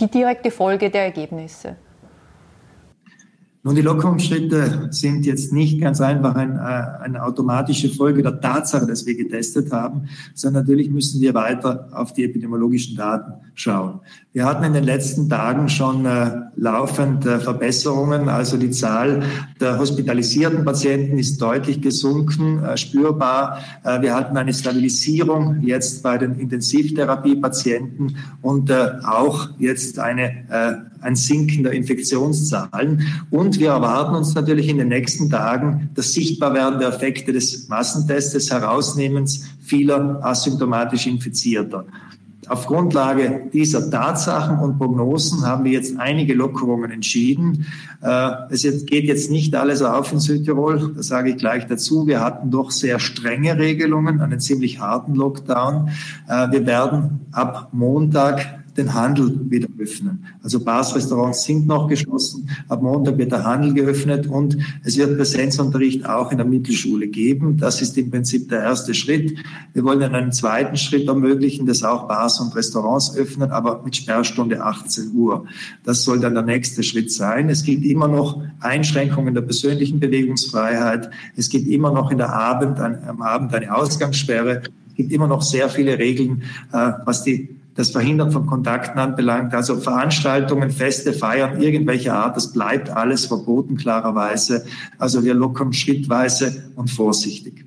die 0.00 0.10
direkte 0.10 0.50
Folge 0.50 0.90
der 0.90 1.04
Ergebnisse? 1.04 1.76
Nun, 3.66 3.74
die 3.74 3.80
Lockerungsschritte 3.80 4.88
sind 4.90 5.24
jetzt 5.24 5.50
nicht 5.50 5.80
ganz 5.80 5.98
einfach 6.02 6.34
ein, 6.34 6.56
äh, 6.56 7.02
eine 7.02 7.22
automatische 7.22 7.88
Folge 7.88 8.22
der 8.22 8.38
Tatsache, 8.38 8.86
dass 8.86 9.06
wir 9.06 9.16
getestet 9.16 9.72
haben, 9.72 10.02
sondern 10.34 10.64
natürlich 10.64 10.90
müssen 10.90 11.20
wir 11.22 11.32
weiter 11.32 11.88
auf 11.92 12.12
die 12.12 12.24
epidemiologischen 12.24 12.94
Daten 12.94 13.32
schauen. 13.54 14.00
Wir 14.34 14.46
hatten 14.46 14.64
in 14.64 14.72
den 14.72 14.82
letzten 14.82 15.28
Tagen 15.28 15.68
schon 15.68 16.06
äh, 16.06 16.28
laufend 16.56 17.24
äh, 17.24 17.38
Verbesserungen. 17.38 18.28
Also 18.28 18.56
die 18.56 18.72
Zahl 18.72 19.22
der 19.60 19.78
hospitalisierten 19.78 20.64
Patienten 20.64 21.20
ist 21.20 21.40
deutlich 21.40 21.80
gesunken, 21.80 22.60
äh, 22.64 22.76
spürbar. 22.76 23.60
Wir 24.00 24.12
hatten 24.12 24.36
eine 24.36 24.52
Stabilisierung 24.52 25.60
jetzt 25.60 26.02
bei 26.02 26.18
den 26.18 26.40
Intensivtherapiepatienten 26.40 28.16
und 28.42 28.72
auch 28.72 29.50
jetzt 29.58 29.98
eine, 29.98 30.80
ein 31.00 31.16
Sinken 31.16 31.62
der 31.64 31.72
Infektionszahlen. 31.72 33.02
Und 33.30 33.60
wir 33.60 33.70
erwarten 33.70 34.16
uns 34.16 34.34
natürlich 34.34 34.68
in 34.68 34.78
den 34.78 34.88
nächsten 34.88 35.30
Tagen 35.30 35.90
das 35.94 36.14
Sichtbarwerden 36.14 36.80
der 36.80 36.88
Effekte 36.88 37.32
des 37.32 37.68
Massentests, 37.68 38.32
des 38.32 38.50
Herausnehmens 38.50 39.44
vieler 39.60 40.18
asymptomatisch 40.22 41.06
Infizierter. 41.06 41.84
Auf 42.48 42.66
Grundlage 42.66 43.48
dieser 43.52 43.90
Tatsachen 43.90 44.58
und 44.58 44.78
Prognosen 44.78 45.46
haben 45.46 45.64
wir 45.64 45.72
jetzt 45.72 45.98
einige 45.98 46.34
Lockerungen 46.34 46.90
entschieden. 46.90 47.66
Äh, 48.02 48.30
es 48.50 48.62
geht 48.86 49.04
jetzt 49.04 49.30
nicht 49.30 49.54
alles 49.54 49.82
auf 49.82 50.12
in 50.12 50.20
Südtirol, 50.20 50.94
das 50.96 51.08
sage 51.08 51.30
ich 51.30 51.36
gleich 51.36 51.66
dazu. 51.66 52.06
Wir 52.06 52.20
hatten 52.20 52.50
doch 52.50 52.70
sehr 52.70 52.98
strenge 52.98 53.58
Regelungen, 53.58 54.20
einen 54.20 54.40
ziemlich 54.40 54.80
harten 54.80 55.14
Lockdown. 55.14 55.90
Äh, 56.28 56.50
wir 56.50 56.66
werden 56.66 57.26
ab 57.32 57.68
Montag 57.72 58.63
den 58.76 58.92
Handel 58.92 59.50
wieder 59.50 59.68
öffnen. 59.78 60.26
Also 60.42 60.60
Bars, 60.60 60.94
Restaurants 60.94 61.44
sind 61.44 61.66
noch 61.66 61.88
geschlossen. 61.88 62.48
Ab 62.68 62.82
Montag 62.82 63.18
wird 63.18 63.32
der 63.32 63.44
Handel 63.44 63.72
geöffnet 63.72 64.26
und 64.26 64.56
es 64.84 64.96
wird 64.96 65.16
Präsenzunterricht 65.16 66.06
auch 66.06 66.32
in 66.32 66.38
der 66.38 66.46
Mittelschule 66.46 67.06
geben. 67.06 67.56
Das 67.56 67.80
ist 67.80 67.96
im 67.96 68.10
Prinzip 68.10 68.48
der 68.48 68.62
erste 68.62 68.94
Schritt. 68.94 69.38
Wir 69.72 69.84
wollen 69.84 70.00
in 70.00 70.14
einem 70.14 70.32
zweiten 70.32 70.76
Schritt 70.76 71.06
ermöglichen, 71.08 71.66
dass 71.66 71.84
auch 71.84 72.08
Bars 72.08 72.40
und 72.40 72.54
Restaurants 72.56 73.16
öffnen, 73.16 73.50
aber 73.50 73.82
mit 73.84 73.96
Sperrstunde 73.96 74.62
18 74.62 75.12
Uhr. 75.14 75.44
Das 75.84 76.02
soll 76.02 76.20
dann 76.20 76.34
der 76.34 76.42
nächste 76.42 76.82
Schritt 76.82 77.12
sein. 77.12 77.48
Es 77.48 77.62
gibt 77.62 77.84
immer 77.84 78.08
noch 78.08 78.42
Einschränkungen 78.60 79.34
der 79.34 79.42
persönlichen 79.42 80.00
Bewegungsfreiheit. 80.00 81.10
Es 81.36 81.48
gibt 81.48 81.68
immer 81.68 81.92
noch 81.92 82.10
in 82.10 82.18
der 82.18 82.32
Abend, 82.32 82.80
am 82.80 83.22
Abend 83.22 83.54
eine 83.54 83.74
Ausgangssperre. 83.74 84.62
Es 84.88 84.94
gibt 84.96 85.12
immer 85.12 85.26
noch 85.26 85.42
sehr 85.42 85.68
viele 85.68 85.98
Regeln, 85.98 86.42
äh, 86.72 86.92
was 87.04 87.24
die 87.24 87.48
das 87.74 87.90
Verhindern 87.90 88.30
von 88.30 88.46
Kontakten 88.46 88.98
anbelangt. 88.98 89.54
Also 89.54 89.76
Veranstaltungen, 89.76 90.70
Feste, 90.70 91.12
Feiern 91.12 91.60
irgendwelcher 91.60 92.14
Art, 92.14 92.36
das 92.36 92.52
bleibt 92.52 92.90
alles 92.90 93.26
verboten 93.26 93.76
klarerweise. 93.76 94.64
Also 94.98 95.24
wir 95.24 95.34
lockern 95.34 95.72
schrittweise 95.72 96.70
und 96.76 96.90
vorsichtig. 96.90 97.66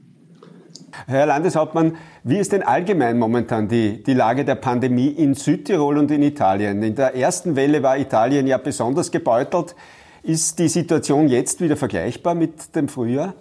Herr 1.06 1.28
Landeshauptmann, 1.28 1.96
wie 2.24 2.38
ist 2.38 2.52
denn 2.54 2.64
allgemein 2.64 3.20
momentan 3.20 3.68
die, 3.68 4.02
die 4.04 4.14
Lage 4.14 4.44
der 4.46 4.56
Pandemie 4.56 5.10
in 5.10 5.36
Südtirol 5.36 5.98
und 5.98 6.10
in 6.10 6.24
Italien? 6.24 6.82
In 6.82 6.96
der 6.96 7.16
ersten 7.16 7.56
Welle 7.56 7.84
war 7.84 7.98
Italien 7.98 8.48
ja 8.48 8.58
besonders 8.58 9.12
gebeutelt. 9.12 9.76
Ist 10.24 10.60
die 10.60 10.68
Situation 10.68 11.28
jetzt 11.28 11.62
wieder 11.62 11.78
vergleichbar 11.78 12.36
mit 12.36 12.76
dem 12.76 12.88
Frühjahr? 12.88 13.36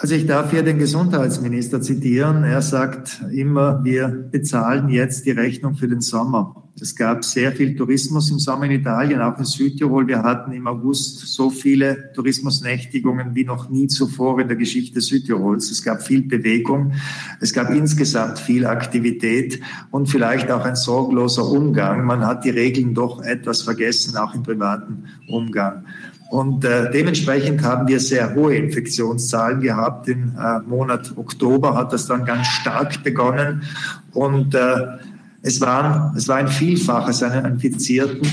Also 0.00 0.14
ich 0.14 0.26
darf 0.26 0.50
hier 0.50 0.62
den 0.62 0.78
Gesundheitsminister 0.78 1.82
zitieren. 1.82 2.42
Er 2.42 2.62
sagt 2.62 3.20
immer, 3.32 3.84
wir 3.84 4.08
bezahlen 4.08 4.88
jetzt 4.88 5.26
die 5.26 5.30
Rechnung 5.32 5.74
für 5.74 5.88
den 5.88 6.00
Sommer. 6.00 6.70
Es 6.80 6.96
gab 6.96 7.22
sehr 7.22 7.52
viel 7.52 7.76
Tourismus 7.76 8.30
im 8.30 8.38
Sommer 8.38 8.64
in 8.64 8.70
Italien, 8.70 9.20
auch 9.20 9.36
in 9.38 9.44
Südtirol. 9.44 10.06
Wir 10.06 10.22
hatten 10.22 10.52
im 10.52 10.66
August 10.66 11.18
so 11.26 11.50
viele 11.50 12.12
Tourismusnächtigungen 12.14 13.34
wie 13.34 13.44
noch 13.44 13.68
nie 13.68 13.88
zuvor 13.88 14.40
in 14.40 14.48
der 14.48 14.56
Geschichte 14.56 15.02
Südtirols. 15.02 15.70
Es 15.70 15.82
gab 15.82 16.02
viel 16.02 16.22
Bewegung, 16.22 16.94
es 17.38 17.52
gab 17.52 17.68
insgesamt 17.68 18.38
viel 18.38 18.64
Aktivität 18.64 19.60
und 19.90 20.08
vielleicht 20.08 20.50
auch 20.50 20.64
ein 20.64 20.76
sorgloser 20.76 21.46
Umgang. 21.46 22.06
Man 22.06 22.26
hat 22.26 22.46
die 22.46 22.50
Regeln 22.50 22.94
doch 22.94 23.22
etwas 23.22 23.60
vergessen, 23.60 24.16
auch 24.16 24.34
im 24.34 24.42
privaten 24.42 25.04
Umgang. 25.28 25.84
Und 26.30 26.64
äh, 26.64 26.88
dementsprechend 26.92 27.62
haben 27.64 27.88
wir 27.88 27.98
sehr 27.98 28.36
hohe 28.36 28.54
Infektionszahlen 28.54 29.60
gehabt. 29.60 30.06
Im 30.08 30.32
äh, 30.38 30.60
Monat 30.60 31.12
Oktober 31.16 31.74
hat 31.74 31.92
das 31.92 32.06
dann 32.06 32.24
ganz 32.24 32.46
stark 32.46 33.02
begonnen. 33.02 33.64
Und 34.12 34.54
äh, 34.54 34.86
es, 35.42 35.60
waren, 35.60 36.16
es 36.16 36.28
war 36.28 36.36
ein 36.36 36.46
Vielfaches 36.46 37.24
an 37.24 37.44
Infizierten. 37.44 38.28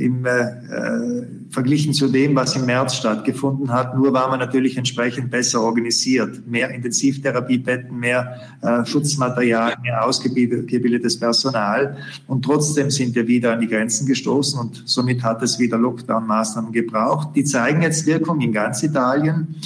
Im 0.00 0.24
äh, 0.24 0.30
äh, 0.30 1.26
verglichen 1.50 1.92
zu 1.92 2.08
dem, 2.08 2.34
was 2.34 2.56
im 2.56 2.64
März 2.64 2.94
stattgefunden 2.94 3.72
hat. 3.72 3.96
Nur 3.96 4.12
war 4.12 4.28
man 4.28 4.38
natürlich 4.38 4.76
entsprechend 4.76 5.30
besser 5.30 5.60
organisiert. 5.60 6.46
Mehr 6.46 6.70
Intensivtherapiebetten, 6.70 7.98
mehr 7.98 8.40
äh, 8.62 8.84
Schutzmaterial, 8.86 9.74
mehr 9.82 10.04
ausgebildetes 10.04 11.18
Personal. 11.18 11.96
Und 12.26 12.44
trotzdem 12.44 12.90
sind 12.90 13.14
wir 13.14 13.26
wieder 13.26 13.52
an 13.52 13.60
die 13.60 13.68
Grenzen 13.68 14.06
gestoßen 14.06 14.58
und 14.58 14.82
somit 14.86 15.22
hat 15.22 15.42
es 15.42 15.58
wieder 15.58 15.76
Lockdown-Maßnahmen 15.76 16.72
gebraucht. 16.72 17.30
Die 17.34 17.44
zeigen 17.44 17.82
jetzt 17.82 18.06
Wirkung 18.06 18.40
in 18.40 18.52
ganz 18.52 18.82
Italien. 18.82 19.56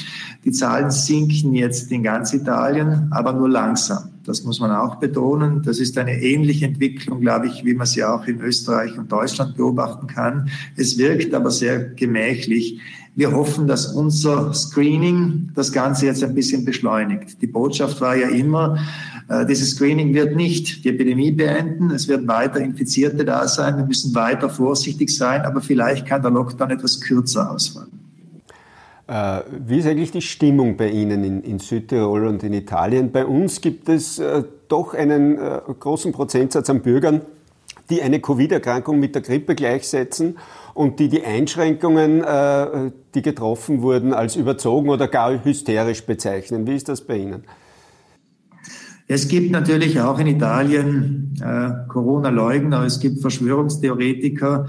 Die 0.44 0.52
Zahlen 0.52 0.90
sinken 0.90 1.54
jetzt 1.54 1.92
in 1.92 2.02
ganz 2.02 2.32
Italien, 2.32 3.08
aber 3.10 3.32
nur 3.32 3.48
langsam. 3.48 4.13
Das 4.24 4.42
muss 4.42 4.58
man 4.58 4.70
auch 4.70 4.96
betonen. 4.96 5.62
Das 5.62 5.78
ist 5.78 5.98
eine 5.98 6.20
ähnliche 6.22 6.64
Entwicklung, 6.64 7.20
glaube 7.20 7.46
ich, 7.46 7.64
wie 7.64 7.74
man 7.74 7.86
sie 7.86 8.04
auch 8.04 8.26
in 8.26 8.40
Österreich 8.40 8.96
und 8.98 9.12
Deutschland 9.12 9.56
beobachten 9.56 10.06
kann. 10.06 10.48
Es 10.76 10.96
wirkt 10.96 11.34
aber 11.34 11.50
sehr 11.50 11.90
gemächlich. 11.90 12.80
Wir 13.16 13.32
hoffen, 13.32 13.68
dass 13.68 13.86
unser 13.86 14.52
Screening 14.54 15.50
das 15.54 15.70
Ganze 15.72 16.06
jetzt 16.06 16.24
ein 16.24 16.34
bisschen 16.34 16.64
beschleunigt. 16.64 17.40
Die 17.42 17.46
Botschaft 17.46 18.00
war 18.00 18.16
ja 18.16 18.28
immer, 18.28 18.78
äh, 19.28 19.46
dieses 19.46 19.70
Screening 19.72 20.14
wird 20.14 20.34
nicht 20.34 20.84
die 20.84 20.88
Epidemie 20.88 21.30
beenden. 21.30 21.90
Es 21.90 22.08
werden 22.08 22.26
weiter 22.26 22.60
Infizierte 22.60 23.24
da 23.24 23.46
sein. 23.46 23.76
Wir 23.76 23.84
müssen 23.84 24.14
weiter 24.14 24.48
vorsichtig 24.50 25.10
sein, 25.10 25.42
aber 25.42 25.60
vielleicht 25.60 26.06
kann 26.06 26.22
der 26.22 26.30
Lockdown 26.30 26.70
etwas 26.70 27.00
kürzer 27.00 27.52
ausfallen. 27.52 27.93
Äh, 29.06 29.40
wie 29.66 29.78
ist 29.78 29.86
eigentlich 29.86 30.12
die 30.12 30.22
Stimmung 30.22 30.76
bei 30.76 30.88
Ihnen 30.88 31.24
in, 31.24 31.42
in, 31.42 31.58
Südtirol 31.58 32.26
und 32.26 32.42
in 32.42 32.54
Italien? 32.54 33.12
Bei 33.12 33.26
uns 33.26 33.60
gibt 33.60 33.88
es 33.88 34.18
äh, 34.18 34.44
doch 34.68 34.94
einen 34.94 35.38
äh, 35.38 35.60
großen 35.78 36.12
Prozentsatz 36.12 36.70
an 36.70 36.80
Bürgern, 36.80 37.20
die 37.90 38.00
eine 38.00 38.20
Covid-Erkrankung 38.20 38.98
mit 38.98 39.14
der 39.14 39.20
Grippe 39.20 39.54
gleichsetzen 39.54 40.38
und 40.72 41.00
die 41.00 41.08
die 41.08 41.22
Einschränkungen, 41.22 42.24
äh, 42.24 42.92
die 43.14 43.20
getroffen 43.20 43.82
wurden, 43.82 44.14
als 44.14 44.36
überzogen 44.36 44.88
oder 44.88 45.06
gar 45.06 45.44
hysterisch 45.44 46.06
bezeichnen. 46.06 46.66
Wie 46.66 46.74
ist 46.74 46.88
das 46.88 47.02
bei 47.02 47.18
Ihnen? 47.18 47.44
Es 49.06 49.28
gibt 49.28 49.50
natürlich 49.50 50.00
auch 50.00 50.18
in 50.18 50.26
Italien 50.28 51.34
äh, 51.38 51.88
Corona-Leugner, 51.88 52.84
es 52.84 53.00
gibt 53.00 53.20
Verschwörungstheoretiker, 53.20 54.66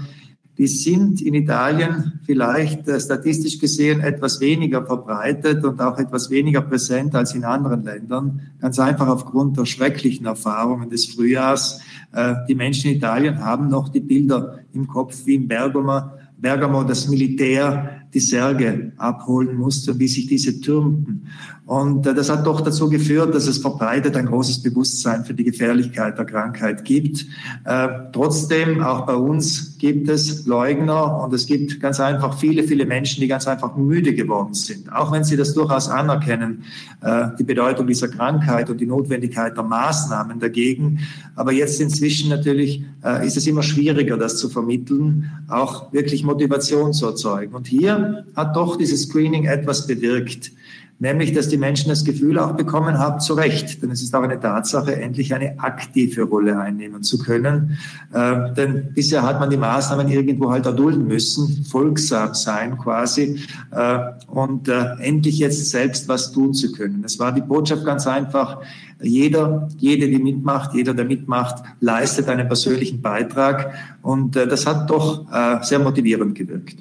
die 0.58 0.66
sind 0.66 1.20
in 1.20 1.34
Italien 1.34 2.20
vielleicht 2.24 2.88
äh, 2.88 2.98
statistisch 2.98 3.58
gesehen 3.58 4.00
etwas 4.00 4.40
weniger 4.40 4.84
verbreitet 4.84 5.64
und 5.64 5.80
auch 5.80 5.98
etwas 5.98 6.30
weniger 6.30 6.62
präsent 6.62 7.14
als 7.14 7.34
in 7.34 7.44
anderen 7.44 7.84
Ländern. 7.84 8.40
Ganz 8.60 8.78
einfach 8.78 9.08
aufgrund 9.08 9.58
der 9.58 9.66
schrecklichen 9.66 10.26
Erfahrungen 10.26 10.88
des 10.88 11.06
Frühjahrs. 11.06 11.80
Äh, 12.12 12.34
die 12.48 12.54
Menschen 12.54 12.90
in 12.90 12.96
Italien 12.96 13.44
haben 13.44 13.68
noch 13.68 13.90
die 13.90 14.00
Bilder 14.00 14.60
im 14.72 14.86
Kopf 14.86 15.26
wie 15.26 15.34
in 15.34 15.46
Bergamo, 15.46 16.10
Bergamo 16.38 16.84
das 16.84 17.08
Militär 17.08 17.95
die 18.14 18.20
Särge 18.20 18.92
abholen 18.96 19.56
musste 19.56 19.92
und 19.92 20.00
wie 20.00 20.08
sich 20.08 20.26
diese 20.26 20.60
türmten. 20.60 21.28
Und 21.66 22.06
äh, 22.06 22.14
das 22.14 22.30
hat 22.30 22.46
doch 22.46 22.60
dazu 22.60 22.88
geführt, 22.88 23.34
dass 23.34 23.48
es 23.48 23.58
verbreitet 23.58 24.16
ein 24.16 24.26
großes 24.26 24.62
Bewusstsein 24.62 25.24
für 25.24 25.34
die 25.34 25.42
Gefährlichkeit 25.42 26.16
der 26.16 26.24
Krankheit 26.24 26.84
gibt. 26.84 27.26
Äh, 27.64 27.88
trotzdem, 28.12 28.82
auch 28.82 29.04
bei 29.04 29.16
uns 29.16 29.76
gibt 29.78 30.08
es 30.08 30.46
Leugner 30.46 31.22
und 31.24 31.34
es 31.34 31.46
gibt 31.46 31.80
ganz 31.80 31.98
einfach 31.98 32.38
viele, 32.38 32.62
viele 32.62 32.86
Menschen, 32.86 33.20
die 33.20 33.26
ganz 33.26 33.48
einfach 33.48 33.76
müde 33.76 34.14
geworden 34.14 34.54
sind. 34.54 34.92
Auch 34.92 35.10
wenn 35.10 35.24
sie 35.24 35.36
das 35.36 35.54
durchaus 35.54 35.88
anerkennen, 35.88 36.62
äh, 37.02 37.28
die 37.36 37.44
Bedeutung 37.44 37.88
dieser 37.88 38.08
Krankheit 38.08 38.70
und 38.70 38.80
die 38.80 38.86
Notwendigkeit 38.86 39.56
der 39.56 39.64
Maßnahmen 39.64 40.38
dagegen. 40.38 41.00
Aber 41.34 41.50
jetzt 41.50 41.80
inzwischen 41.80 42.30
natürlich 42.30 42.84
äh, 43.04 43.26
ist 43.26 43.36
es 43.36 43.46
immer 43.48 43.64
schwieriger, 43.64 44.16
das 44.16 44.38
zu 44.38 44.48
vermitteln, 44.48 45.30
auch 45.48 45.92
wirklich 45.92 46.22
Motivation 46.22 46.92
zu 46.92 47.06
erzeugen. 47.06 47.54
Und 47.54 47.66
hier 47.66 47.95
hat 48.34 48.56
doch 48.56 48.76
dieses 48.76 49.02
Screening 49.02 49.44
etwas 49.44 49.86
bewirkt. 49.86 50.52
nämlich 50.98 51.32
dass 51.32 51.48
die 51.48 51.58
Menschen 51.58 51.88
das 51.88 52.04
Gefühl 52.04 52.38
auch 52.38 52.52
bekommen 52.52 52.98
haben, 52.98 53.20
zu 53.20 53.34
Recht, 53.34 53.82
denn 53.82 53.90
es 53.90 54.02
ist 54.02 54.14
auch 54.14 54.22
eine 54.22 54.40
Tatsache, 54.40 54.96
endlich 54.96 55.34
eine 55.34 55.58
aktive 55.58 56.22
Rolle 56.22 56.58
einnehmen 56.58 57.02
zu 57.02 57.18
können. 57.18 57.78
Äh, 58.12 58.54
denn 58.54 58.92
bisher 58.94 59.22
hat 59.22 59.38
man 59.38 59.50
die 59.50 59.56
Maßnahmen 59.56 60.08
irgendwo 60.08 60.50
halt 60.50 60.66
erdulden 60.66 61.06
müssen, 61.06 61.64
folgsam 61.64 62.34
sein 62.34 62.78
quasi 62.78 63.40
äh, 63.72 63.98
und 64.28 64.68
äh, 64.68 64.94
endlich 65.00 65.38
jetzt 65.38 65.68
selbst 65.68 66.08
was 66.08 66.32
tun 66.32 66.54
zu 66.54 66.72
können. 66.72 67.02
Es 67.04 67.18
war 67.18 67.32
die 67.32 67.42
Botschaft 67.42 67.84
ganz 67.84 68.06
einfach, 68.06 68.60
jeder, 69.02 69.68
jede, 69.76 70.08
die 70.08 70.18
mitmacht, 70.18 70.72
jeder, 70.74 70.94
der 70.94 71.04
mitmacht, 71.04 71.62
leistet 71.80 72.28
einen 72.28 72.46
persönlichen 72.46 73.02
Beitrag 73.02 73.74
und 74.00 74.36
äh, 74.36 74.46
das 74.46 74.66
hat 74.66 74.88
doch 74.88 75.30
äh, 75.30 75.62
sehr 75.62 75.78
motivierend 75.78 76.34
gewirkt. 76.34 76.76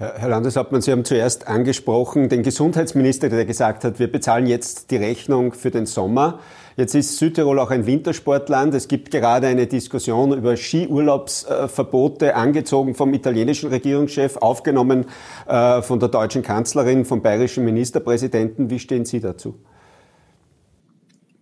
Herr 0.00 0.28
Landeshauptmann, 0.28 0.80
Sie 0.80 0.92
haben 0.92 1.04
zuerst 1.04 1.48
angesprochen 1.48 2.28
den 2.28 2.44
Gesundheitsminister, 2.44 3.30
der 3.30 3.44
gesagt 3.44 3.82
hat, 3.82 3.98
wir 3.98 4.06
bezahlen 4.06 4.46
jetzt 4.46 4.92
die 4.92 4.96
Rechnung 4.96 5.52
für 5.54 5.72
den 5.72 5.86
Sommer. 5.86 6.38
Jetzt 6.76 6.94
ist 6.94 7.18
Südtirol 7.18 7.58
auch 7.58 7.72
ein 7.72 7.84
Wintersportland. 7.84 8.72
Es 8.74 8.86
gibt 8.86 9.10
gerade 9.10 9.48
eine 9.48 9.66
Diskussion 9.66 10.32
über 10.32 10.56
Skiurlaubsverbote, 10.56 12.36
angezogen 12.36 12.94
vom 12.94 13.12
italienischen 13.12 13.70
Regierungschef, 13.70 14.36
aufgenommen 14.36 15.06
äh, 15.48 15.82
von 15.82 15.98
der 15.98 16.10
deutschen 16.10 16.42
Kanzlerin, 16.42 17.04
vom 17.04 17.20
bayerischen 17.20 17.64
Ministerpräsidenten. 17.64 18.70
Wie 18.70 18.78
stehen 18.78 19.04
Sie 19.04 19.18
dazu? 19.18 19.56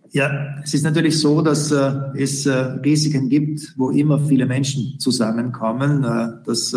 Ja, 0.09 0.55
es 0.63 0.73
ist 0.73 0.83
natürlich 0.83 1.19
so, 1.19 1.43
dass 1.43 1.71
äh, 1.71 1.91
es 2.17 2.47
äh, 2.47 2.53
Risiken 2.53 3.29
gibt, 3.29 3.75
wo 3.77 3.91
immer 3.91 4.17
viele 4.17 4.47
Menschen 4.47 4.97
zusammenkommen. 4.97 6.01
Das 6.43 6.73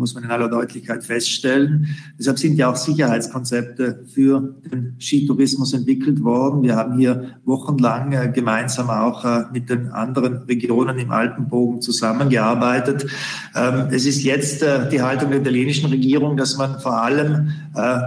muss 0.00 0.14
man 0.14 0.24
in 0.24 0.30
aller 0.30 0.48
Deutlichkeit 0.48 1.04
feststellen. 1.04 1.86
Deshalb 2.18 2.38
sind 2.38 2.56
ja 2.56 2.70
auch 2.70 2.76
Sicherheitskonzepte 2.76 4.04
für 4.12 4.54
den 4.72 4.96
Skitourismus 4.98 5.74
entwickelt 5.74 6.24
worden. 6.24 6.62
Wir 6.62 6.74
haben 6.74 6.98
hier 6.98 7.36
wochenlang 7.44 8.12
äh, 8.12 8.32
gemeinsam 8.34 8.88
auch 8.88 9.24
äh, 9.24 9.44
mit 9.52 9.68
den 9.68 9.88
anderen 9.88 10.38
Regionen 10.44 10.98
im 10.98 11.10
Alpenbogen 11.10 11.82
zusammengearbeitet. 11.82 13.06
Ähm, 13.54 13.88
es 13.90 14.06
ist 14.06 14.22
jetzt 14.24 14.62
äh, 14.62 14.88
die 14.88 15.02
Haltung 15.02 15.30
der 15.30 15.40
italienischen 15.40 15.90
Regierung, 15.90 16.36
dass 16.36 16.56
man 16.56 16.80
vor 16.80 17.02
allem 17.02 17.52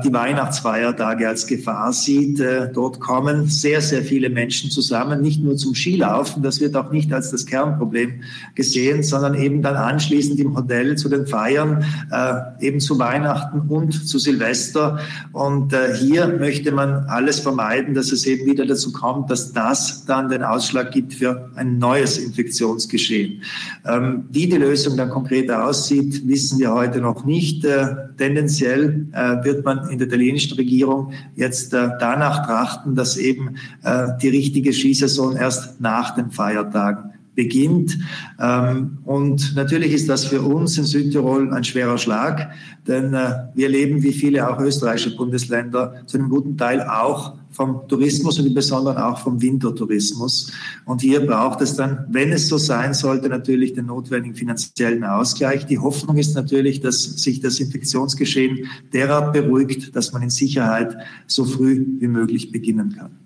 die 0.04 0.12
Weihnachtsfeiertage 0.12 1.26
als 1.26 1.48
Gefahr 1.48 1.94
sieht. 1.94 2.44
Dort 2.74 3.00
kommen 3.00 3.48
sehr, 3.48 3.80
sehr 3.80 4.02
viele 4.02 4.30
Menschen 4.30 4.70
zusammen, 4.70 5.22
nicht 5.22 5.42
nur 5.42 5.56
zum 5.56 5.74
Skilaufen. 5.74 6.44
Das 6.44 6.60
wird 6.60 6.76
auch 6.76 6.92
nicht 6.92 7.14
als 7.14 7.32
das 7.32 7.46
Kernproblem 7.46 8.24
gesehen, 8.56 9.04
sondern 9.04 9.36
eben 9.36 9.62
dann 9.62 9.78
anschließend 9.78 10.38
im 10.42 10.54
Hotel 10.58 10.98
zu 10.98 11.08
den 11.08 11.28
Feiern 11.28 11.83
äh, 12.12 12.66
eben 12.66 12.80
zu 12.80 13.00
Weihnachten 13.00 13.62
und 13.70 14.08
zu 14.08 14.20
Silvester. 14.20 15.00
Und 15.32 15.74
äh, 15.74 15.96
hier 15.96 16.28
möchte 16.28 16.72
man 16.72 17.06
alles 17.06 17.40
vermeiden, 17.40 17.94
dass 17.94 18.12
es 18.12 18.26
eben 18.26 18.46
wieder 18.46 18.66
dazu 18.66 18.92
kommt, 18.92 19.30
dass 19.30 19.54
das 19.54 20.06
dann 20.06 20.30
den 20.30 20.44
Ausschlag 20.44 20.92
gibt 20.92 21.14
für 21.14 21.50
ein 21.56 21.78
neues 21.78 22.18
Infektionsgeschehen. 22.18 23.42
Ähm, 23.86 24.26
wie 24.30 24.48
die 24.48 24.58
Lösung 24.58 24.98
dann 24.98 25.10
konkret 25.10 25.52
aussieht, 25.52 26.28
wissen 26.28 26.60
wir 26.60 26.74
heute 26.74 27.00
noch 27.00 27.26
nicht. 27.26 27.66
Äh, 27.66 27.96
tendenziell 28.18 29.08
äh, 29.14 29.44
wird 29.44 29.66
man 29.66 29.90
in 29.90 29.98
der 29.98 30.08
italienischen 30.08 30.56
Regierung 30.56 31.14
jetzt 31.36 31.74
äh, 31.74 31.90
danach 32.00 32.46
trachten, 32.46 32.96
dass 32.96 33.18
eben 33.18 33.56
äh, 33.84 34.08
die 34.22 34.30
richtige 34.30 34.74
Skisaison 34.74 35.36
erst 35.36 35.82
nach 35.82 36.16
den 36.16 36.32
Feiertagen 36.32 37.13
beginnt. 37.36 37.98
Ähm, 38.40 39.00
und 39.06 39.56
natürlich 39.56 39.94
ist 39.94 40.10
das 40.10 40.26
für 40.26 40.42
uns 40.42 40.78
in 40.78 40.86
Südtirol 40.86 41.54
ein 41.54 41.64
schwerer 41.64 41.98
Schlag, 41.98 42.52
denn 42.88 43.14
äh, 43.14 43.48
wir 43.56 43.70
leben 43.70 44.04
wie 44.04 44.14
viele 44.14 44.50
auch 44.50 44.60
österreichische 44.60 45.16
Bundesländer 45.16 46.04
zu 46.06 46.18
einem 46.18 46.30
guten 46.30 46.58
Teil 46.58 46.82
auch 46.82 47.34
vom 47.54 47.88
Tourismus 47.88 48.40
und 48.40 48.48
im 48.48 48.54
Besonderen 48.54 48.98
auch 48.98 49.20
vom 49.20 49.42
Wintertourismus. 49.42 50.52
Und 50.86 51.02
hier 51.02 51.26
braucht 51.26 51.62
es 51.62 51.76
dann, 51.76 52.06
wenn 52.10 52.32
es 52.32 52.48
so 52.48 52.58
sein 52.58 52.94
sollte, 52.94 53.30
natürlich 53.30 53.74
den 53.74 53.86
notwendigen 53.86 54.36
finanziellen 54.36 55.04
Ausgleich. 55.04 55.66
Die 55.68 55.78
Hoffnung 55.78 56.18
ist 56.18 56.36
natürlich, 56.36 56.82
dass 56.82 57.04
sich 57.04 57.42
das 57.42 57.60
Infektionsgeschehen 57.60 58.68
derart 58.92 59.34
beruhigt, 59.34 59.96
dass 59.96 60.12
man 60.12 60.24
in 60.24 60.30
Sicherheit 60.32 60.98
so 61.28 61.46
früh 61.46 61.86
wie 62.00 62.08
möglich 62.08 62.52
beginnen 62.52 62.96
kann. 62.96 63.23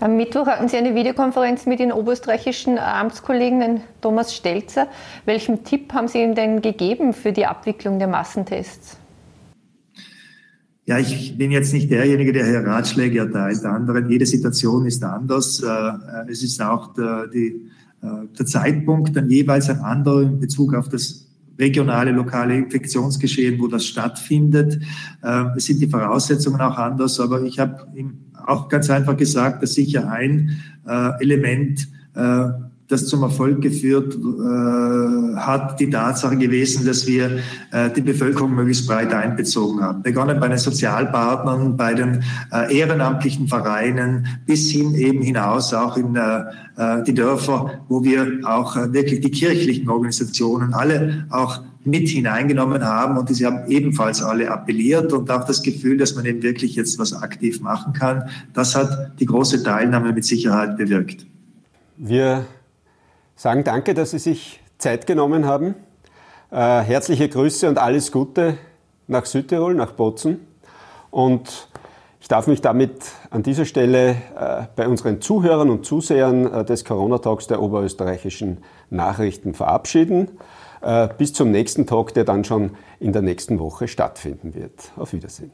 Am 0.00 0.16
Mittwoch 0.16 0.46
hatten 0.46 0.66
Sie 0.66 0.78
eine 0.78 0.94
Videokonferenz 0.94 1.66
mit 1.66 1.78
den 1.78 1.92
oberösterreichischen 1.92 2.78
Amtskollegen, 2.78 3.82
Thomas 4.00 4.34
Stelzer. 4.34 4.88
Welchen 5.26 5.62
Tipp 5.62 5.92
haben 5.92 6.08
Sie 6.08 6.22
ihm 6.22 6.34
denn 6.34 6.62
gegeben 6.62 7.12
für 7.12 7.32
die 7.32 7.44
Abwicklung 7.44 7.98
der 7.98 8.08
Massentests? 8.08 8.96
Ja, 10.86 10.98
ich 10.98 11.36
bin 11.36 11.50
jetzt 11.50 11.74
nicht 11.74 11.90
derjenige, 11.90 12.32
der 12.32 12.46
hier 12.46 12.66
Ratschläge 12.66 13.18
erteilt 13.18 13.62
anderen. 13.66 14.08
Jede 14.08 14.24
Situation 14.24 14.86
ist 14.86 15.04
anders. 15.04 15.62
Äh, 15.62 16.30
es 16.30 16.42
ist 16.42 16.62
auch 16.62 16.94
der, 16.94 17.26
die, 17.26 17.70
äh, 18.02 18.26
der 18.38 18.46
Zeitpunkt 18.46 19.14
dann 19.14 19.28
jeweils 19.28 19.68
ein 19.68 19.80
anderer 19.80 20.22
in 20.22 20.40
Bezug 20.40 20.74
auf 20.74 20.88
das 20.88 21.29
regionale, 21.60 22.10
lokale 22.10 22.56
Infektionsgeschehen, 22.56 23.60
wo 23.60 23.68
das 23.68 23.84
stattfindet. 23.84 24.80
Äh, 25.22 25.44
es 25.56 25.66
sind 25.66 25.80
die 25.80 25.86
Voraussetzungen 25.88 26.60
auch 26.60 26.78
anders, 26.78 27.20
aber 27.20 27.42
ich 27.42 27.58
habe 27.58 27.86
auch 28.46 28.68
ganz 28.68 28.90
einfach 28.90 29.16
gesagt, 29.16 29.62
dass 29.62 29.74
sicher 29.74 30.10
ein 30.10 30.60
äh, 30.88 31.22
Element, 31.22 31.86
äh, 32.14 32.48
das 32.90 33.06
zum 33.06 33.22
Erfolg 33.22 33.60
geführt 33.60 34.16
äh, 34.16 35.36
hat, 35.36 35.78
die 35.78 35.88
Tatsache 35.88 36.36
gewesen, 36.36 36.84
dass 36.84 37.06
wir 37.06 37.38
äh, 37.70 37.88
die 37.94 38.00
Bevölkerung 38.00 38.54
möglichst 38.54 38.88
breit 38.88 39.14
einbezogen 39.14 39.80
haben. 39.80 40.02
Begonnen 40.02 40.40
bei 40.40 40.48
den 40.48 40.58
Sozialpartnern, 40.58 41.76
bei 41.76 41.94
den 41.94 42.24
äh, 42.52 42.76
ehrenamtlichen 42.76 43.46
Vereinen, 43.46 44.26
bis 44.44 44.70
hin 44.70 44.94
eben 44.94 45.22
hinaus 45.22 45.72
auch 45.72 45.96
in 45.96 46.16
äh, 46.16 46.40
äh 46.76 47.02
die 47.04 47.14
Dörfer, 47.14 47.80
wo 47.88 48.02
wir 48.02 48.40
auch 48.44 48.76
äh, 48.76 48.92
wirklich 48.92 49.20
die 49.20 49.30
kirchlichen 49.30 49.88
Organisationen 49.88 50.74
alle 50.74 51.26
auch 51.30 51.62
mit 51.84 52.08
hineingenommen 52.08 52.84
haben 52.84 53.16
und 53.16 53.34
sie 53.34 53.46
haben 53.46 53.70
ebenfalls 53.70 54.22
alle 54.22 54.50
appelliert 54.50 55.12
und 55.12 55.30
auch 55.30 55.46
das 55.46 55.62
Gefühl, 55.62 55.96
dass 55.96 56.14
man 56.14 56.26
eben 56.26 56.42
wirklich 56.42 56.74
jetzt 56.74 56.98
was 56.98 57.14
aktiv 57.14 57.60
machen 57.60 57.92
kann. 57.92 58.24
Das 58.52 58.76
hat 58.76 59.12
die 59.18 59.26
große 59.26 59.62
Teilnahme 59.62 60.12
mit 60.12 60.24
Sicherheit 60.24 60.76
bewirkt. 60.76 61.26
Wir 61.96 62.44
sagen 63.40 63.64
danke, 63.64 63.94
dass 63.94 64.10
Sie 64.10 64.18
sich 64.18 64.60
Zeit 64.76 65.06
genommen 65.06 65.46
haben. 65.46 65.74
Äh, 66.50 66.80
herzliche 66.80 67.26
Grüße 67.26 67.70
und 67.70 67.78
alles 67.78 68.12
Gute 68.12 68.58
nach 69.06 69.24
Südtirol, 69.24 69.74
nach 69.74 69.92
Bozen. 69.92 70.46
Und 71.10 71.68
ich 72.20 72.28
darf 72.28 72.46
mich 72.48 72.60
damit 72.60 73.00
an 73.30 73.42
dieser 73.42 73.64
Stelle 73.64 74.10
äh, 74.10 74.64
bei 74.76 74.86
unseren 74.86 75.22
Zuhörern 75.22 75.70
und 75.70 75.86
Zusehern 75.86 76.52
äh, 76.52 76.64
des 76.66 76.84
Corona-Talks 76.84 77.46
der 77.46 77.62
oberösterreichischen 77.62 78.58
Nachrichten 78.90 79.54
verabschieden. 79.54 80.32
Äh, 80.82 81.08
bis 81.16 81.32
zum 81.32 81.50
nächsten 81.50 81.86
Talk, 81.86 82.12
der 82.12 82.24
dann 82.24 82.44
schon 82.44 82.72
in 82.98 83.14
der 83.14 83.22
nächsten 83.22 83.58
Woche 83.58 83.88
stattfinden 83.88 84.54
wird. 84.54 84.92
Auf 84.98 85.14
Wiedersehen. 85.14 85.52